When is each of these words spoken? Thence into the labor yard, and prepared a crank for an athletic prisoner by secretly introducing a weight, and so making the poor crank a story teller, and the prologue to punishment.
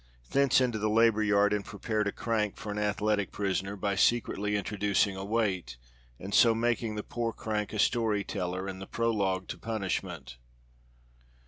Thence 0.31 0.59
into 0.59 0.79
the 0.79 0.89
labor 0.89 1.21
yard, 1.21 1.53
and 1.53 1.63
prepared 1.63 2.07
a 2.07 2.11
crank 2.11 2.57
for 2.57 2.71
an 2.71 2.79
athletic 2.79 3.31
prisoner 3.31 3.75
by 3.75 3.93
secretly 3.93 4.55
introducing 4.55 5.15
a 5.15 5.23
weight, 5.23 5.77
and 6.17 6.33
so 6.33 6.55
making 6.55 6.95
the 6.95 7.03
poor 7.03 7.31
crank 7.31 7.71
a 7.71 7.77
story 7.77 8.23
teller, 8.23 8.67
and 8.67 8.81
the 8.81 8.87
prologue 8.87 9.47
to 9.49 9.59
punishment. 9.59 10.39